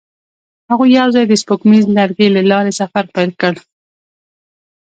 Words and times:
هغوی 0.69 0.89
یوځای 0.99 1.25
د 1.27 1.33
سپوږمیز 1.41 1.85
لرګی 1.97 2.27
له 2.35 2.41
لارې 2.51 2.77
سفر 2.79 3.03
پیل 3.15 3.31
کړ. 3.41 3.53